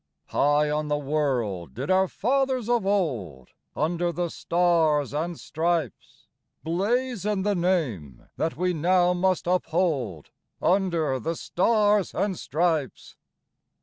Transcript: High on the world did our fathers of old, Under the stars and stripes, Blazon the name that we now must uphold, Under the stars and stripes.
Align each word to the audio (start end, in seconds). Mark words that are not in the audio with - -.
High 0.29 0.67
on 0.71 0.87
the 0.87 0.97
world 0.97 1.75
did 1.75 1.91
our 1.91 2.07
fathers 2.07 2.67
of 2.67 2.87
old, 2.87 3.49
Under 3.75 4.11
the 4.11 4.29
stars 4.29 5.13
and 5.13 5.39
stripes, 5.39 6.25
Blazon 6.63 7.43
the 7.43 7.53
name 7.53 8.27
that 8.35 8.57
we 8.57 8.73
now 8.73 9.13
must 9.13 9.45
uphold, 9.45 10.31
Under 10.59 11.19
the 11.19 11.35
stars 11.35 12.15
and 12.15 12.35
stripes. 12.39 13.15